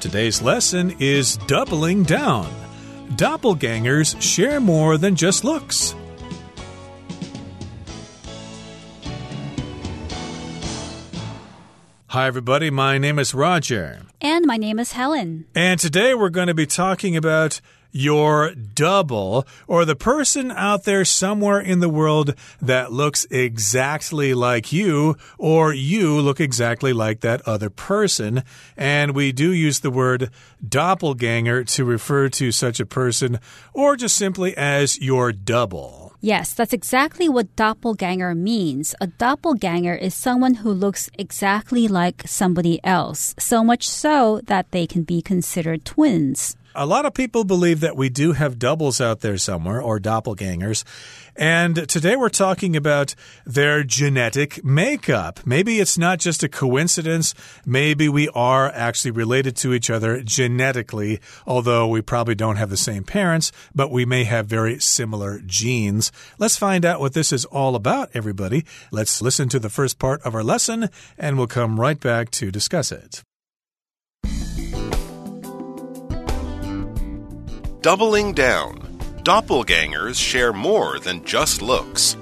[0.00, 2.48] Today's lesson is doubling down.
[3.16, 5.96] Doppelgangers share more than just looks.
[12.06, 12.70] Hi, everybody.
[12.70, 14.02] My name is Roger.
[14.20, 15.46] And my name is Helen.
[15.54, 17.60] And today we're going to be talking about
[17.90, 24.72] your double or the person out there somewhere in the world that looks exactly like
[24.72, 28.42] you or you look exactly like that other person.
[28.76, 30.30] And we do use the word
[30.66, 33.38] doppelganger to refer to such a person
[33.72, 36.08] or just simply as your double.
[36.20, 38.92] Yes, that's exactly what doppelganger means.
[39.00, 44.84] A doppelganger is someone who looks exactly like somebody else, so much so that they
[44.84, 49.20] can be considered twins a lot of people believe that we do have doubles out
[49.20, 50.84] there somewhere or doppelgangers.
[51.34, 53.14] And today we're talking about
[53.46, 55.40] their genetic makeup.
[55.46, 57.34] Maybe it's not just a coincidence.
[57.64, 62.76] Maybe we are actually related to each other genetically, although we probably don't have the
[62.76, 66.10] same parents, but we may have very similar genes.
[66.38, 68.64] Let's find out what this is all about, everybody.
[68.90, 72.50] Let's listen to the first part of our lesson, and we'll come right back to
[72.50, 73.22] discuss it.
[77.80, 78.80] Doubling down.
[79.22, 82.16] Doppelgangers share more than just looks.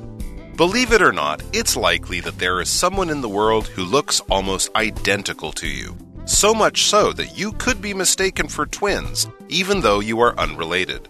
[0.55, 4.21] Believe it or not, it's likely that there is someone in the world who looks
[4.29, 5.97] almost identical to you.
[6.27, 11.09] So much so that you could be mistaken for twins, even though you are unrelated.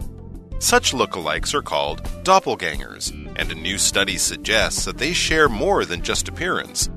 [0.61, 6.03] Such lookalikes are called doppelgangers, and a new study suggests that they share more than
[6.03, 6.89] just appearance.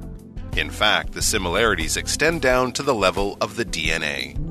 [0.56, 4.49] In fact, the similarities extend down to the level of the DNA.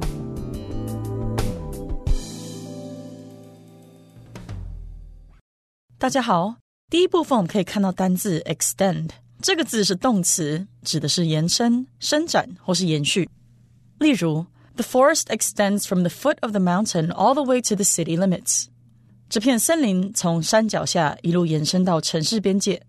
[6.03, 6.57] 大家好，
[6.89, 9.11] 第一部分我们可以看到单字 extend
[9.41, 13.29] 这个字是动词，指的是延伸、伸展或是延续。
[13.99, 18.65] 例如，The forest extends from the foot of the mountain all the way to the city limits。
[19.29, 22.83] 这片森林从山脚下一路延伸到城市边界。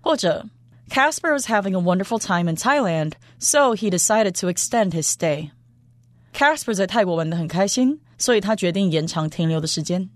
[0.00, 0.46] 或者，
[0.88, 10.08] Casper was having a wonderful time in Thailand, so he decided to extend his stay。Casper 在泰国玩得很开心，所以他决定延长停留的时间。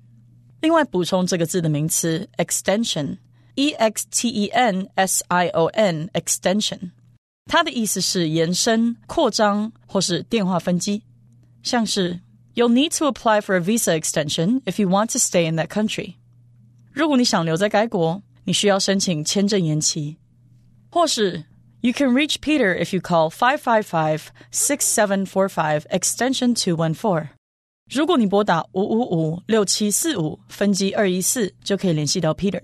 [0.65, 6.91] 另外补充这个字的名词 extension，e x t e n s i o n，extension，
[7.47, 11.03] 它的意思是延伸、扩张或是电话分机。
[11.63, 12.21] 像是
[12.55, 15.69] You'll need to apply for a visa extension if you want to stay in that
[15.69, 16.15] country。
[16.93, 20.17] 如果你想留在该国，你需要申请签证延期。
[20.91, 21.45] 或是
[21.83, 26.53] You can reach Peter if you call five five five six seven four five extension
[26.53, 27.31] two one four。
[27.92, 32.62] 如果你拨打五五五六七四五分机二一四，就可以联系到 Peter。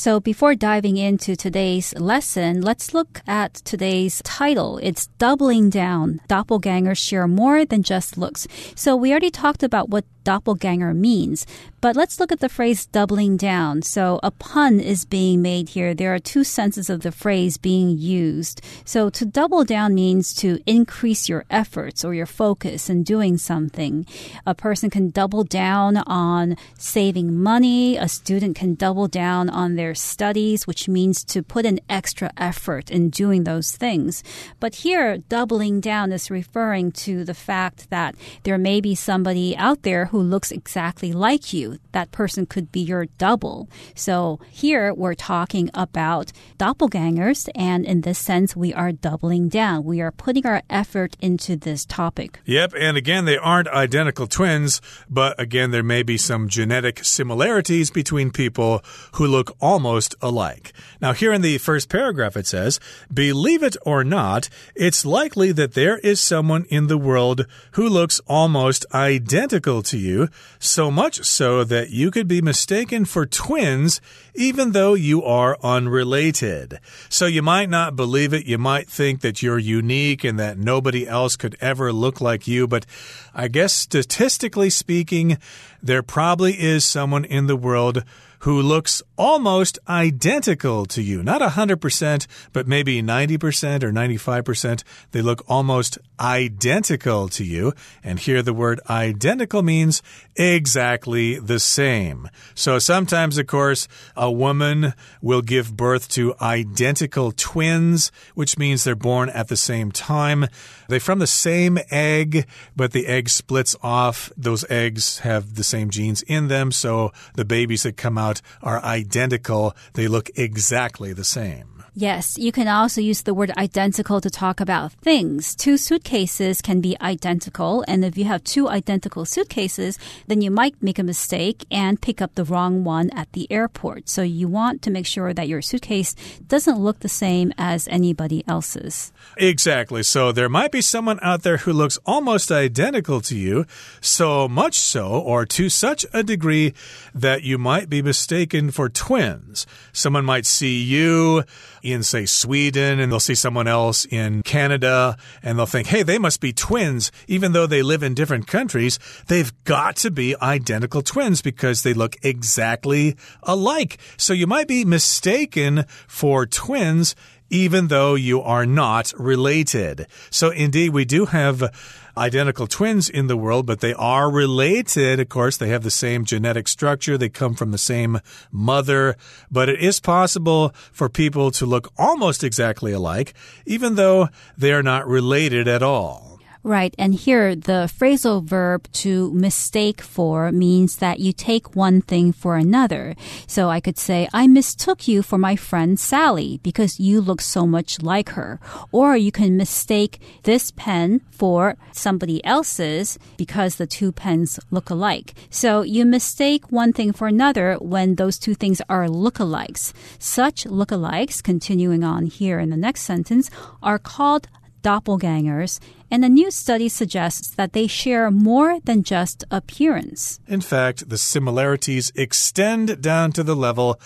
[0.00, 4.78] So before diving into today's lesson, let's look at today's title.
[4.78, 6.22] It's doubling down.
[6.26, 8.48] Doppelgangers share more than just looks.
[8.74, 11.46] So we already talked about what doppelganger means.
[11.80, 13.82] But let's look at the phrase doubling down.
[13.82, 15.94] So a pun is being made here.
[15.94, 18.60] There are two senses of the phrase being used.
[18.84, 24.06] So to double down means to increase your efforts or your focus in doing something.
[24.46, 27.96] A person can double down on saving money.
[27.96, 32.90] A student can double down on their studies, which means to put an extra effort
[32.90, 34.22] in doing those things.
[34.58, 38.14] But here, doubling down is referring to the fact that
[38.44, 41.78] there may be somebody out there who looks exactly like you.
[41.92, 43.68] That person could be your double.
[43.94, 49.84] So here we're talking about doppelgangers, and in this sense, we are doubling down.
[49.84, 52.40] We are putting our effort into this topic.
[52.44, 57.90] Yep, and again, they aren't identical twins, but again, there may be some genetic similarities
[57.90, 58.82] between people
[59.14, 59.79] who look almost
[60.20, 60.72] alike.
[61.00, 62.80] Now, here in the first paragraph, it says,
[63.12, 68.20] Believe it or not, it's likely that there is someone in the world who looks
[68.26, 74.00] almost identical to you, so much so that you could be mistaken for twins
[74.34, 76.78] even though you are unrelated.
[77.08, 78.46] So you might not believe it.
[78.46, 82.66] You might think that you're unique and that nobody else could ever look like you.
[82.66, 82.86] But
[83.34, 85.38] I guess statistically speaking,
[85.82, 88.04] there probably is someone in the world
[88.40, 91.22] who looks almost identical to you.
[91.22, 94.82] Not 100%, but maybe 90% or 95%.
[95.12, 97.72] They look almost identical to you.
[98.04, 100.02] And here the word identical means
[100.36, 102.28] exactly the same.
[102.54, 108.94] So sometimes, of course, a woman will give birth to identical twins, which means they're
[108.94, 110.46] born at the same time.
[110.88, 112.46] They're from the same egg,
[112.76, 114.32] but the egg splits off.
[114.36, 118.82] Those eggs have the same genes in them, so the babies that come out are
[118.82, 119.74] identical.
[119.94, 121.79] They look exactly the same.
[121.94, 125.54] Yes, you can also use the word identical to talk about things.
[125.56, 129.98] Two suitcases can be identical, and if you have two identical suitcases,
[130.28, 134.08] then you might make a mistake and pick up the wrong one at the airport.
[134.08, 136.14] So you want to make sure that your suitcase
[136.46, 139.12] doesn't look the same as anybody else's.
[139.36, 140.04] Exactly.
[140.04, 143.66] So there might be someone out there who looks almost identical to you,
[144.00, 146.72] so much so, or to such a degree
[147.14, 149.66] that you might be mistaken for twins.
[149.92, 151.42] Someone might see you
[151.82, 156.18] in, say, Sweden and they'll see someone else in Canada and they'll think, hey, they
[156.18, 157.12] must be twins.
[157.26, 158.98] Even though they live in different countries,
[159.28, 163.98] they've got to be identical twins because they look exactly alike.
[164.16, 167.14] So you might be mistaken for twins
[167.50, 170.06] even though you are not related.
[170.30, 175.20] So indeed, we do have identical twins in the world, but they are related.
[175.20, 178.20] Of course, they have the same genetic structure, they come from the same
[178.50, 179.16] mother,
[179.50, 183.34] but it is possible for people to look almost exactly alike,
[183.66, 186.29] even though they are not related at all.
[186.62, 186.94] Right.
[186.98, 192.56] And here, the phrasal verb to mistake for means that you take one thing for
[192.56, 193.16] another.
[193.46, 197.66] So I could say, I mistook you for my friend Sally because you look so
[197.66, 198.60] much like her.
[198.92, 205.32] Or you can mistake this pen for somebody else's because the two pens look alike.
[205.48, 209.94] So you mistake one thing for another when those two things are lookalikes.
[210.18, 213.50] Such lookalikes, continuing on here in the next sentence,
[213.82, 214.48] are called
[214.82, 215.80] doppelgangers,
[216.10, 220.40] and a new study suggests that they share more than just appearance.
[220.46, 224.00] In fact, the similarities extend down to the level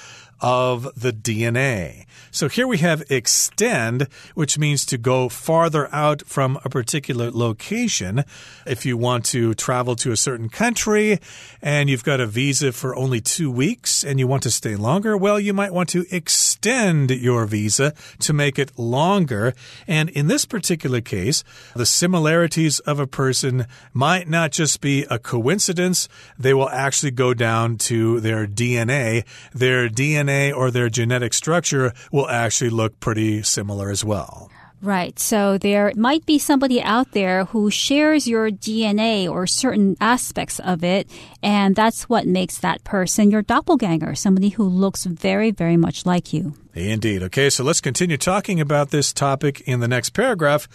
[0.44, 2.04] of the DNA.
[2.30, 8.24] So here we have extend, which means to go farther out from a particular location.
[8.66, 11.18] If you want to travel to a certain country
[11.62, 15.16] and you've got a visa for only two weeks and you want to stay longer,
[15.16, 19.54] well, you might want to extend your visa to make it longer.
[19.88, 21.42] And in this particular case,
[21.74, 26.06] the similarities of a person might not just be a coincidence,
[26.38, 29.24] they will actually go down to their DNA.
[29.54, 34.50] Their DNA or their genetic structure will will actually look pretty similar as well.
[34.80, 35.18] Right.
[35.18, 40.84] So there might be somebody out there who shares your DNA or certain aspects of
[40.84, 41.08] it,
[41.42, 46.34] and that's what makes that person your doppelganger, somebody who looks very, very much like
[46.34, 46.52] you.
[46.74, 47.22] Indeed.
[47.22, 50.68] Okay, so let's continue talking about this topic in the next paragraph.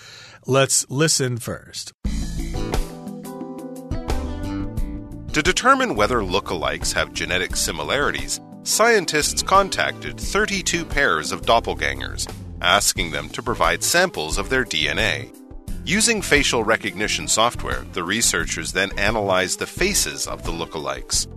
[0.47, 1.93] Let's listen first.
[5.33, 13.29] To determine whether lookalikes have genetic similarities, scientists contacted 32 pairs of doppelgangers, asking them
[13.29, 15.33] to provide samples of their DNA.
[15.85, 21.27] Using facial recognition software, the researchers then analyzed the faces of the lookalikes.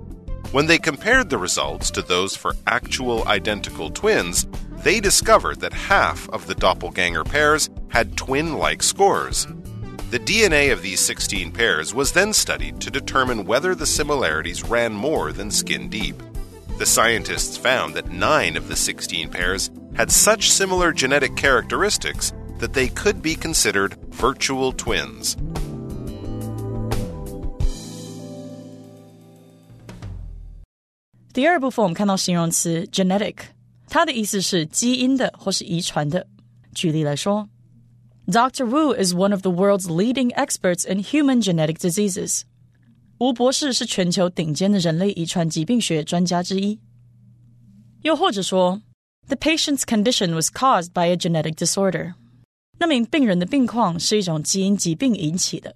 [0.53, 4.47] When they compared the results to those for actual identical twins,
[4.83, 9.47] they discovered that half of the doppelganger pairs had twin like scores.
[10.11, 14.93] The DNA of these 16 pairs was then studied to determine whether the similarities ran
[14.93, 16.23] more than skin deep.
[16.78, 22.74] The scientists found that nine of the 16 pairs had such similar genetic characteristics that
[22.74, 25.36] they could be considered virtual twins.
[31.34, 33.36] 第二部分我们看到形容词 genetic，
[33.90, 36.28] 它的意思是基因的或是遗传的。
[36.74, 37.48] 举例来说，
[38.28, 38.66] Dr.
[38.66, 42.42] Wu is one of the world's leading experts in human genetic diseases.
[43.22, 46.80] 吴博士是全球顶尖的人类遗传疾病学专家之一。
[48.04, 48.82] 又或者说，
[49.28, 52.14] The patient's condition was caused by a genetic disorder。
[52.80, 55.76] 那名病人的病况是一种基因疾病引起的。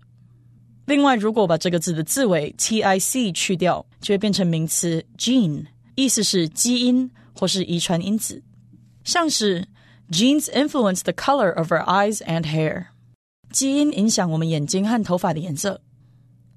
[0.86, 5.66] 另外，如果把这个字的字尾 tic 去掉，就会变成名词 gene，
[5.96, 8.44] 意思是基因或是遗传因子。
[9.04, 9.68] 像是
[10.12, 12.86] genes influence the color of our eyes and hair，
[13.52, 15.82] 基因影响我们眼睛和头发的颜色。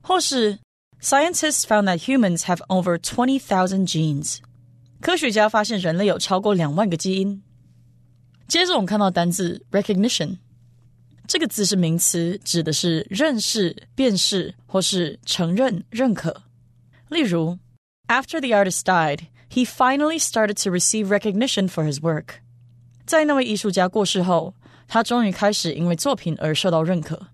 [0.02, 0.58] 或是
[1.00, 4.38] Scientists found that humans have over 20,000 genes.
[5.00, 7.42] 科学家发现人类有超过两万个基因。
[8.48, 10.38] 接着我们看到单字 recognition，
[11.26, 16.42] 这个字是名词，指的是认识、辨识或是承认、认可。
[17.08, 17.58] 例如，
[18.08, 22.36] After the artist died, he finally started to receive recognition for his work.
[23.06, 24.54] 在那位艺术家过世后，
[24.88, 27.28] 他终于开始因为作品而受到认可。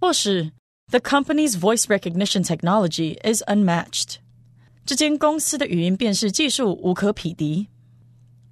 [0.00, 0.50] 或是
[0.90, 4.16] The company's voice recognition technology is unmatched.
[4.84, 7.68] 这间公司的语音辨识技术无可匹敌。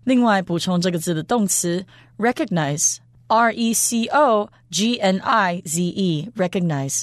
[0.04, 1.84] 另外，补充这个字的动词
[2.16, 7.02] recognize，r e c o g n i z e，recognize，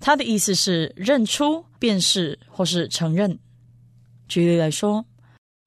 [0.00, 3.38] 它的意思是认出、辨识或是承认。
[4.28, 5.06] 举例来说，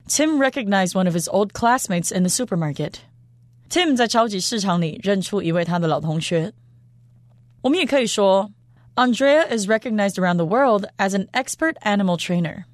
[0.08, 2.96] Tim recognized one of his old classmates in the supermarket.
[3.70, 6.54] Tim 在超级市场里认出一位他的老同学。
[7.62, 8.52] 我们也可以说
[8.96, 12.66] ，Andrea is recognized around the world as an expert animal trainer.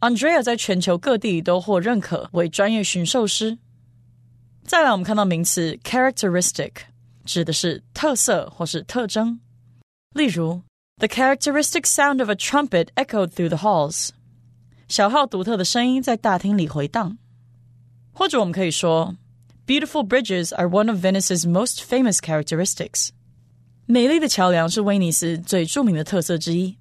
[0.00, 3.58] Andrea 在全球各地都获认可为专业驯兽师。
[4.64, 6.72] 再来，我们看到名词 characteristic，
[7.24, 9.40] 指的是特色或是特征。
[10.14, 10.62] 例如，
[10.98, 14.10] The characteristic sound of a trumpet echoed through the halls。
[14.88, 17.18] 小号独特的声音在大厅里回荡。
[18.12, 19.16] 或者我们可以说，
[19.66, 23.08] Beautiful bridges are one of Venice's most famous characteristics。
[23.86, 26.76] 美丽的桥梁是威尼斯最着名的特色之一。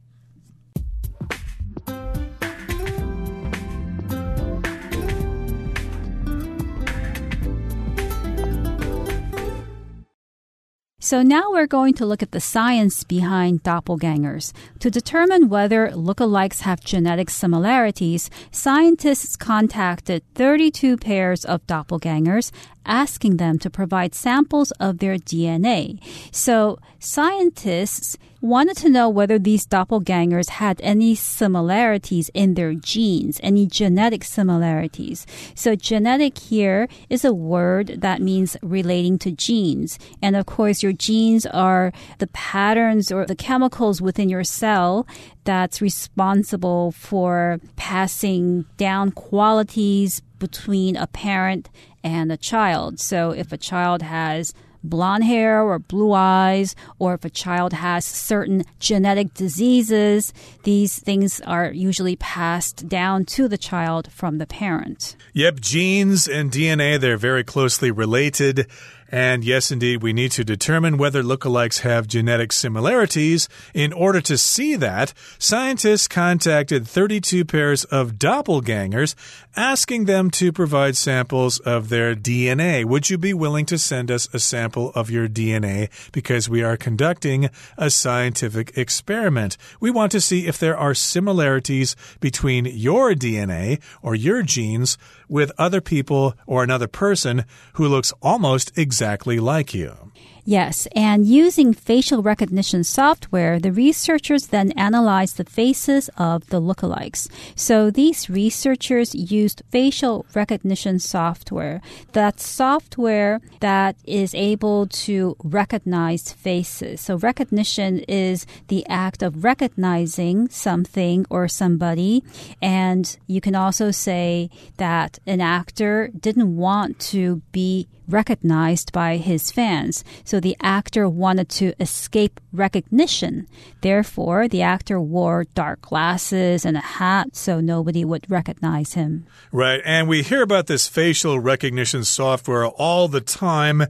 [11.12, 14.54] So now we're going to look at the science behind doppelgangers.
[14.80, 22.52] To determine whether lookalikes have genetic similarities, scientists contacted 32 pairs of doppelgangers
[22.87, 25.99] asking them to provide samples of their DNA.
[26.33, 33.67] So scientists wanted to know whether these doppelgangers had any similarities in their genes, any
[33.67, 35.27] genetic similarities.
[35.55, 39.99] So genetic here is a word that means relating to genes.
[40.23, 45.07] And of course, your genes are the patterns or the chemicals within your cell
[45.47, 51.71] that's responsible for passing down qualities between a parent
[52.05, 53.01] and a child.
[53.01, 54.53] So if a child has
[54.85, 61.41] blonde hair or blue eyes, or if a child has certain genetic diseases, these things
[61.43, 65.17] are usually passed down to the child from the parent.
[65.33, 68.67] Yep, genes and DNA, they're very closely related.
[69.09, 73.49] And yes, indeed, we need to determine whether lookalikes have genetic similarities.
[73.73, 79.15] In order to see that, scientists contacted 32 pairs of doppelgangers,
[79.57, 82.85] asking them to provide samples of their DNA.
[82.85, 85.89] Would you be willing to send us a sample of your DNA?
[86.13, 87.49] Because we are conducting
[87.79, 89.57] a scientific experiment.
[89.81, 94.99] We want to see if there are similarities between your DNA or your genes
[95.29, 97.45] with other people or another person
[97.75, 100.13] who looks almost exactly like you.
[100.49, 107.29] Yes, and using facial recognition software, the researchers then analyzed the faces of the lookalikes.
[107.57, 111.81] So these researchers used facial recognition software.
[112.13, 117.01] That software that is able to recognize faces.
[117.01, 122.23] So recognition is the act of recognizing something or somebody.
[122.63, 129.51] And you can also say that an actor didn't want to be recognized by his
[129.51, 130.05] fans.
[130.25, 133.47] So the actor wanted to escape recognition.
[133.81, 139.27] Therefore, the actor wore dark glasses and a hat so nobody would recognize him.
[139.53, 139.81] Right.
[139.85, 143.87] And we hear about this facial recognition software all the time.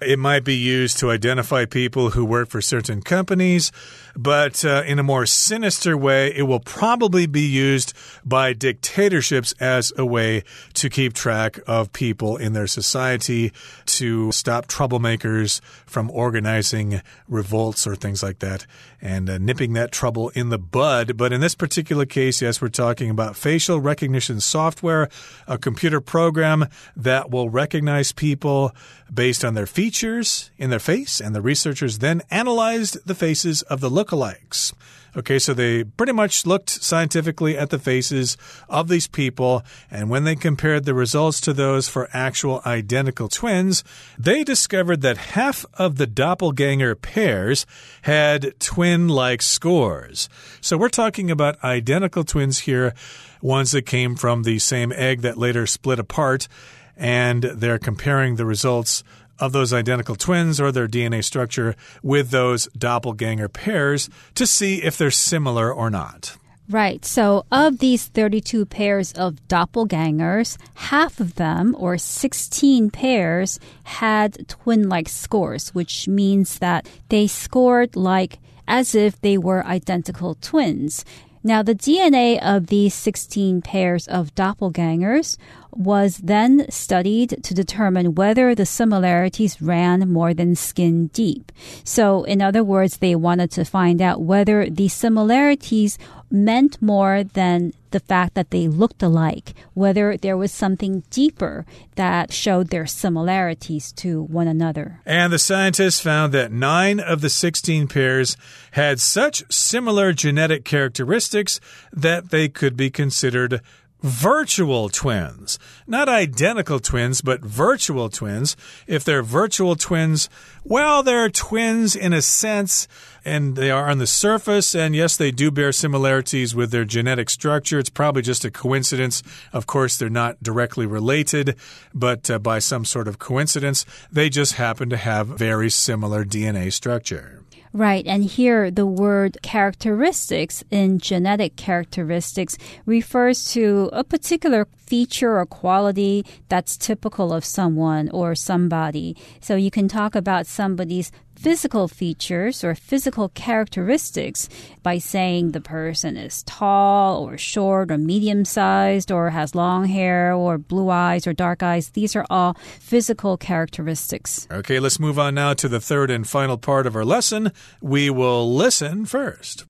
[0.00, 3.70] It might be used to identify people who work for certain companies,
[4.16, 9.92] but uh, in a more sinister way, it will probably be used by dictatorships as
[9.96, 13.52] a way to keep track of people in their society,
[13.86, 18.66] to stop troublemakers from organizing revolts or things like that,
[19.02, 21.16] and uh, nipping that trouble in the bud.
[21.16, 25.08] But in this particular case, yes, we're talking about facial recognition software,
[25.48, 28.72] a computer program that will recognize people
[29.12, 33.80] based on their features in their face, and the researchers then analyzed the faces of
[33.80, 34.72] the lookalikes.
[35.14, 38.38] Okay, so they pretty much looked scientifically at the faces
[38.68, 43.84] of these people, and when they compared the results to those for actual identical twins,
[44.18, 47.66] they discovered that half of the doppelganger pairs
[48.02, 50.30] had twin like scores.
[50.62, 52.94] So we're talking about identical twins here,
[53.42, 56.48] ones that came from the same egg that later split apart
[56.96, 59.02] and they're comparing the results
[59.42, 64.96] of those identical twins or their DNA structure with those doppelganger pairs to see if
[64.96, 66.36] they're similar or not.
[66.70, 67.04] Right.
[67.04, 74.88] So, of these 32 pairs of doppelgangers, half of them, or 16 pairs, had twin
[74.88, 81.04] like scores, which means that they scored like as if they were identical twins.
[81.44, 85.36] Now, the DNA of these 16 pairs of doppelgangers
[85.72, 91.50] was then studied to determine whether the similarities ran more than skin deep.
[91.82, 95.98] So, in other words, they wanted to find out whether the similarities
[96.30, 102.32] meant more than the fact that they looked alike, whether there was something deeper that
[102.32, 105.00] showed their similarities to one another.
[105.06, 108.36] And the scientists found that nine of the 16 pairs
[108.72, 111.60] had such similar genetic characteristics
[111.92, 113.60] that they could be considered
[114.02, 115.58] virtual twins.
[115.86, 118.56] Not identical twins, but virtual twins.
[118.86, 120.28] If they're virtual twins,
[120.64, 122.88] well, they're twins in a sense,
[123.24, 124.74] and they are on the surface.
[124.74, 127.78] And yes, they do bear similarities with their genetic structure.
[127.78, 129.22] It's probably just a coincidence.
[129.52, 131.56] Of course, they're not directly related,
[131.94, 136.72] but uh, by some sort of coincidence, they just happen to have very similar DNA
[136.72, 137.42] structure.
[137.74, 145.46] Right, and here the word characteristics in genetic characteristics refers to a particular feature or
[145.46, 149.16] quality that's typical of someone or somebody.
[149.40, 151.10] So you can talk about somebody's
[151.42, 154.48] physical features or physical characteristics
[154.84, 160.32] by saying the person is tall or short or medium sized or has long hair
[160.32, 161.90] or blue eyes or dark eyes.
[161.90, 164.46] These are all physical characteristics.
[164.52, 167.50] Okay, let's move on now to the third and final part of our lesson.
[167.80, 169.64] We will listen first.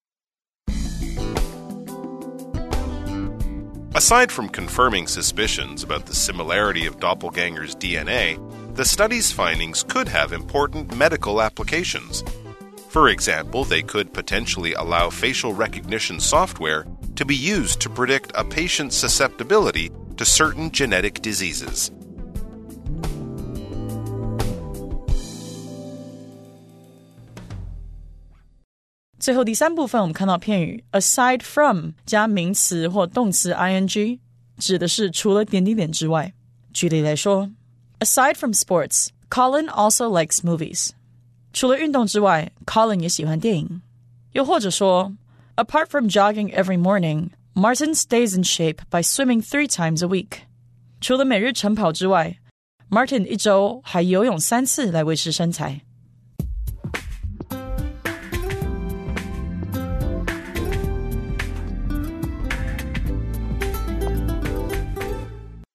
[3.95, 8.39] Aside from confirming suspicions about the similarity of doppelgangers' DNA,
[8.76, 12.24] the study's findings could have important medical applications.
[12.90, 18.44] For example, they could potentially allow facial recognition software to be used to predict a
[18.44, 21.92] patient's susceptibility to certain genetic diseases.
[29.20, 34.20] 最后第三部分，我们看到片语 aside from 加名词或动词 ing，
[34.58, 36.34] 指的是除了点点点之外。
[36.72, 37.50] 举例来说
[38.02, 40.92] Aside from sports, Colin also likes movies.
[41.52, 43.82] 除了运动之外，Colin 也喜欢电影。
[44.34, 45.14] 又或者说，
[45.56, 50.42] Apart from jogging every morning, Martin stays in shape by swimming three times a week.
[51.02, 52.38] 除了每日晨跑之外，
[52.90, 55.82] Martin 一周还游泳三次来维持身材。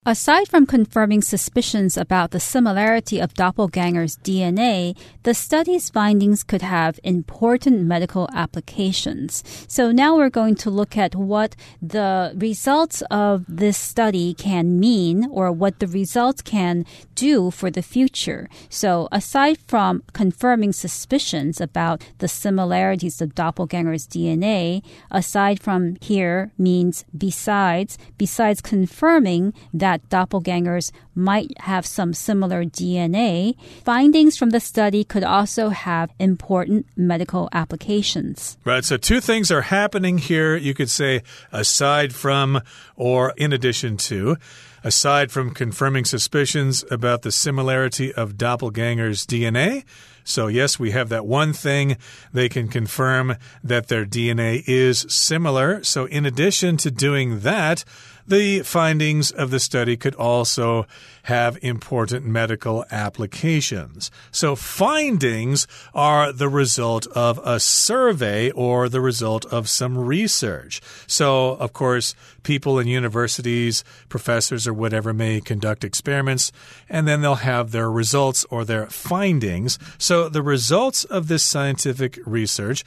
[0.07, 6.97] Aside from confirming suspicions about the similarity of doppelgangers' DNA, the study's findings could have
[7.03, 9.43] important medical applications.
[9.67, 15.27] So now we're going to look at what the results of this study can mean
[15.29, 18.47] or what the results can do for the future.
[18.69, 27.03] So aside from confirming suspicions about the similarities of doppelgangers' DNA, aside from here means
[27.17, 35.03] besides, besides confirming that that doppelgangers might have some similar DNA, findings from the study
[35.03, 38.57] could also have important medical applications.
[38.63, 38.85] Right.
[38.85, 40.55] So, two things are happening here.
[40.55, 42.61] You could say aside from
[42.95, 44.37] or in addition to.
[44.83, 49.83] Aside from confirming suspicions about the similarity of doppelgangers' DNA,
[50.27, 51.95] so, yes, we have that one thing.
[52.33, 55.81] They can confirm that their DNA is similar.
[55.85, 57.85] So, in addition to doing that,
[58.27, 60.85] the findings of the study could also
[61.23, 64.11] have important medical applications.
[64.31, 70.81] So, findings are the result of a survey or the result of some research.
[71.07, 76.51] So, of course, people in universities, professors, or whatever may conduct experiments,
[76.89, 79.79] and then they'll have their results or their findings.
[79.97, 82.83] So, the results of this scientific research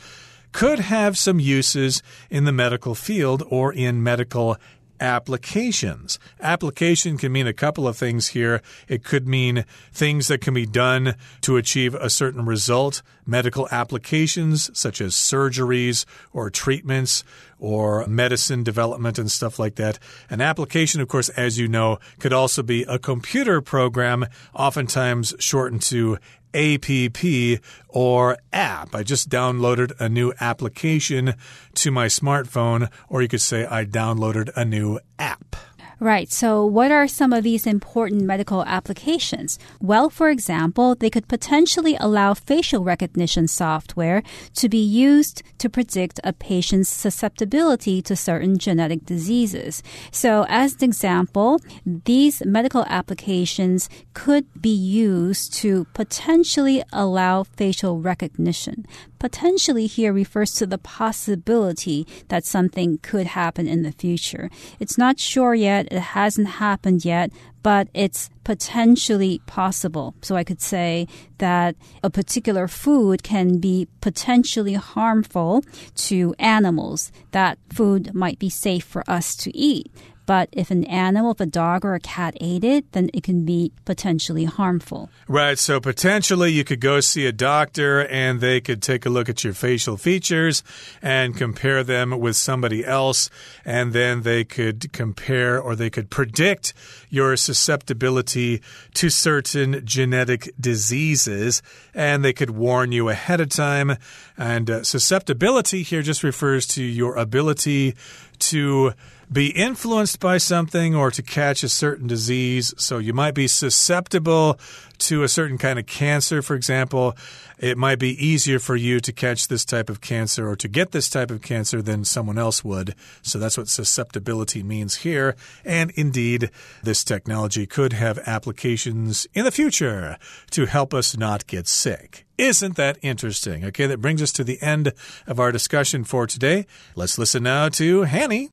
[0.53, 4.57] could have some uses in the medical field or in medical
[5.01, 6.19] applications.
[6.41, 8.63] Application can mean a couple of things here.
[8.89, 14.71] It could mean things that can be done to achieve a certain result, medical applications
[14.79, 17.25] such as surgeries or treatments
[17.59, 19.99] or medicine development and stuff like that.
[20.31, 25.83] An application, of course, as you know, could also be a computer program, oftentimes shortened
[25.83, 26.19] to
[26.55, 28.95] app or app.
[28.95, 31.35] I just downloaded a new application
[31.75, 35.57] to my smartphone, or you could say I downloaded a new app.
[36.01, 36.33] Right.
[36.33, 39.59] So, what are some of these important medical applications?
[39.83, 44.23] Well, for example, they could potentially allow facial recognition software
[44.55, 49.83] to be used to predict a patient's susceptibility to certain genetic diseases.
[50.11, 58.87] So, as an example, these medical applications could be used to potentially allow facial recognition.
[59.21, 64.51] Potentially here refers to the possibility that something could happen in the future.
[64.81, 67.31] It's not sure yet, it hasn't happened yet,
[67.63, 70.15] but it's potentially possible.
[70.23, 71.07] So I could say
[71.37, 75.65] that a particular food can be potentially harmful
[76.09, 77.13] to animals.
[77.33, 79.93] That food might be safe for us to eat.
[80.31, 83.45] But if an animal, if a dog or a cat ate it, then it can
[83.45, 85.11] be potentially harmful.
[85.27, 85.59] Right.
[85.59, 89.43] So potentially you could go see a doctor and they could take a look at
[89.43, 90.63] your facial features
[91.03, 93.29] and compare them with somebody else.
[93.65, 96.75] And then they could compare or they could predict
[97.09, 98.63] your susceptibility
[98.95, 101.61] to certain genetic diseases.
[101.93, 103.97] And they could warn you ahead of time.
[104.39, 107.97] And uh, susceptibility here just refers to your ability
[108.39, 108.93] to
[109.33, 112.75] be influenced by something or to catch a certain disease.
[112.79, 114.59] So you might be susceptible
[114.99, 117.17] to a certain kind of cancer, for example.
[117.59, 120.91] It might be easier for you to catch this type of cancer or to get
[120.91, 122.95] this type of cancer than someone else would.
[123.23, 125.37] So that's what susceptibility means here.
[125.65, 126.51] And indeed,
[126.83, 130.17] this technology could have applications in the future
[130.51, 132.27] to help us not get sick.
[132.37, 133.65] Isn't that interesting?
[133.67, 134.93] Okay, that brings us to the end
[135.27, 136.67] of our discussion for today.
[136.97, 138.51] Let's listen now to Hanny.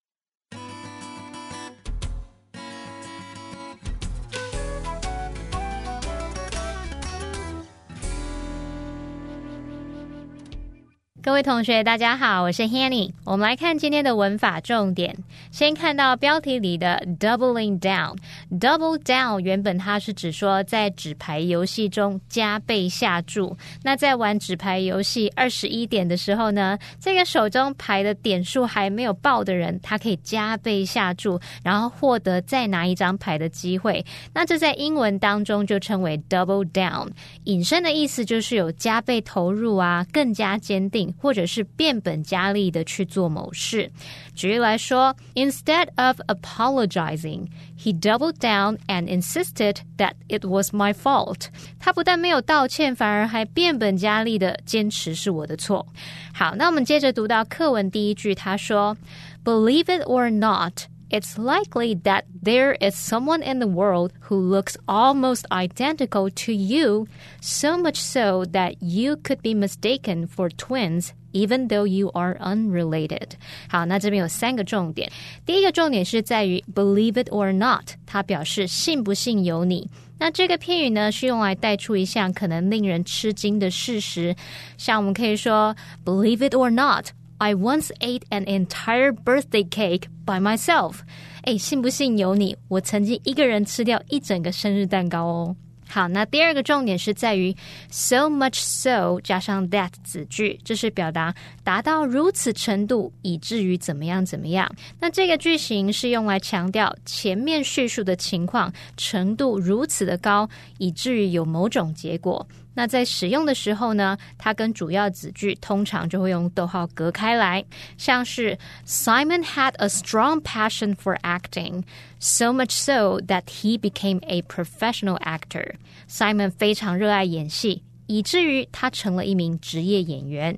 [11.27, 13.11] 各位同学，大家好，我是 Hanny。
[13.25, 15.13] 我们来看今天的文法重点。
[15.51, 23.57] 先看到标题里的 doubling down，double down 原本它是指说在纸牌游戏中加倍下注。
[23.83, 34.01] 那在玩纸牌游戏二十一点的时候呢，这个手中牌的点数还没有爆的人，他可以加倍下注，然后获得再拿一张牌的机会。
[34.33, 37.09] 那这在英文当中就称为 double down，
[37.43, 41.13] 引申的意思就是有加倍投入啊，更加坚定。
[41.17, 43.91] 或者是变本加厉的去做某事。
[44.35, 51.47] 举例来说，Instead of apologizing, he doubled down and insisted that it was my fault。
[51.79, 55.85] 他不但没有道歉，反而还变本加厉的坚持是我的错。
[56.33, 58.95] 好，那我们接着读到课文第一句，他说
[59.43, 65.44] ：“Believe it or not。” it's likely that there is someone in the world who looks almost
[65.50, 67.06] identical to you,
[67.40, 73.30] so much so that you could be mistaken for twins even though you are unrelated。
[73.68, 75.10] 好，那这边有三个重点。
[75.46, 79.88] 第一个重点是在于 believe it or not，它表示信不信由你。
[80.18, 84.36] 那这个片语呢，是用来带出一项可能令人吃惊的事实，
[84.76, 87.06] 像我们可以说 believe it or not。
[87.39, 90.99] I once ate an entire birthday cake by myself。
[91.43, 92.57] 哎，信不信由你。
[92.67, 95.55] 我曾经一个人吃掉一整个生日蛋糕哦。
[95.89, 97.55] 好，那第二个重点是在于
[97.89, 104.69] so much so 加上 that 子句，这是表达达到如此程度，以至于怎么样怎么样。
[104.99, 112.45] 那这个句型是用来强调前面叙述的情况程度如此的高，以至于有某种结果。
[112.77, 117.65] 那在使用的时候呢，它跟主要子句通常就会用逗号隔开来，
[117.97, 121.81] 像是 Simon had a strong passion for acting,
[122.19, 125.73] so much so that he became a professional actor.
[126.07, 130.55] Simon 非常热爱演戏，以至于他成了一名职业演员。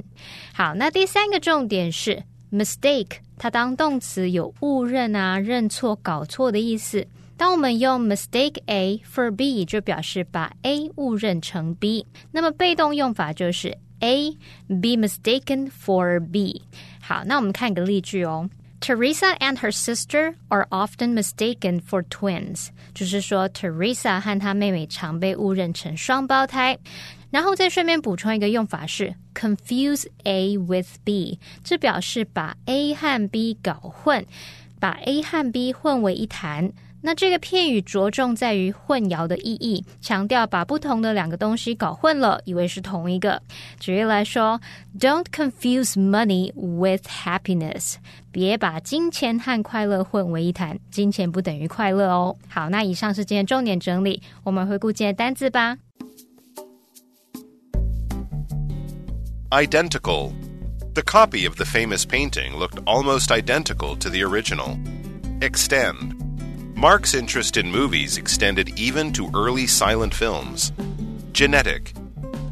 [0.54, 7.08] 好，那第三个重点是 mistake，它当动词有误认啊、认错、搞错的意思。
[7.39, 12.07] 当我们用 mistake A for B，就表示把 A 误认成 B。
[12.31, 14.31] 那么被动用法就是 A
[14.69, 16.63] be mistaken for B。
[17.01, 18.49] 好，那我们看一个例句哦。
[18.81, 26.79] Teresa and her sister are often mistaken for twins，就是说 Teresa 和她妹妹常被误认成双胞胎。
[27.31, 34.25] 然后再顺便补充一个用法是 confuse A with B，这表示把 A 和 B 搞混，
[34.79, 36.71] 把 A 和 B 混为一谈。
[37.02, 43.42] 那这个片语着重在于混淆的意义，强调把不同的两个东西搞混了，以为是同一个。
[43.80, 44.60] 举例来说
[45.00, 47.96] ，Don't confuse money with happiness，
[48.32, 52.36] 别把金钱和快乐混为一谈，金钱不等于快乐哦。
[52.50, 55.78] 好，那以上是今天重点整理，我们回顾今天单字吧。
[59.52, 60.32] Identical.
[60.94, 64.78] The copy of the famous painting looked almost identical to the original.
[65.40, 66.29] Extend.
[66.80, 70.72] Mark's interest in movies extended even to early silent films.
[71.34, 71.92] Genetic.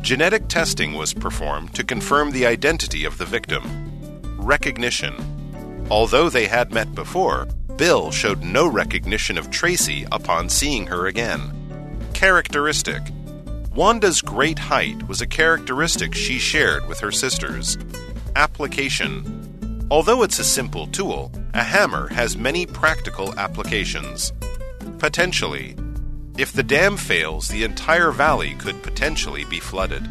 [0.02, 3.63] Genetic testing was performed to confirm the identity of the victim.
[4.38, 5.16] Recognition.
[5.90, 11.40] Although they had met before, Bill showed no recognition of Tracy upon seeing her again.
[12.13, 13.02] Characteristic.
[13.74, 17.78] Wanda's great height was a characteristic she shared with her sisters.
[18.36, 19.37] Application
[19.89, 24.34] Although it's a simple tool, a hammer has many practical applications.
[24.97, 25.78] Potentially.
[26.38, 30.04] If the dam fails, the entire valley could potentially be flooded.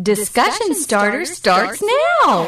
[0.00, 2.44] Discussion starter starts now.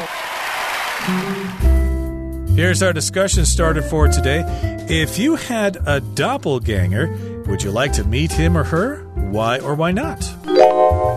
[2.55, 4.45] Here's our discussion starter for today.
[4.87, 9.03] If you had a doppelganger, would you like to meet him or her?
[9.31, 10.23] Why or why not?
[10.53, 11.10] Thank you.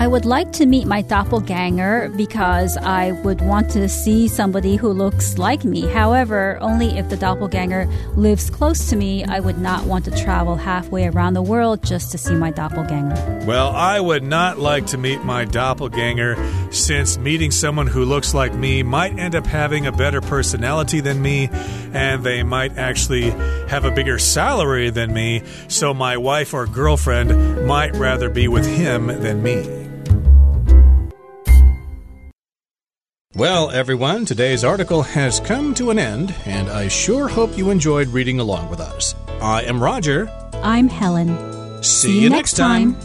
[0.00, 4.94] I would like to meet my doppelganger because I would want to see somebody who
[4.94, 5.82] looks like me.
[5.82, 7.86] However, only if the doppelganger
[8.16, 12.12] lives close to me, I would not want to travel halfway around the world just
[12.12, 13.44] to see my doppelganger.
[13.44, 18.54] Well, I would not like to meet my doppelganger since meeting someone who looks like
[18.54, 21.50] me might end up having a better personality than me
[21.92, 23.32] and they might actually
[23.68, 28.64] have a bigger salary than me, so my wife or girlfriend might rather be with
[28.64, 29.89] him than me.
[33.36, 38.08] Well, everyone, today's article has come to an end, and I sure hope you enjoyed
[38.08, 39.14] reading along with us.
[39.40, 40.28] I am Roger.
[40.64, 41.80] I'm Helen.
[41.80, 42.96] See, you next time.